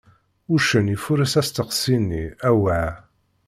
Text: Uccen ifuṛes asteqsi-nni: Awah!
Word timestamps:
Uccen 0.53 0.87
ifuṛes 0.95 1.33
asteqsi-nni: 1.41 2.25
Awah! 2.49 2.93